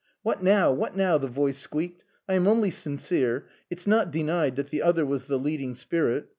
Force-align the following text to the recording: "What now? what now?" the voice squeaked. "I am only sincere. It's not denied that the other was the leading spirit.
"What 0.23 0.41
now? 0.41 0.71
what 0.71 0.95
now?" 0.95 1.19
the 1.19 1.27
voice 1.27 1.59
squeaked. 1.59 2.05
"I 2.27 2.33
am 2.33 2.47
only 2.47 2.71
sincere. 2.71 3.47
It's 3.69 3.85
not 3.85 4.09
denied 4.09 4.55
that 4.55 4.71
the 4.71 4.81
other 4.81 5.05
was 5.05 5.27
the 5.27 5.37
leading 5.37 5.75
spirit. 5.75 6.25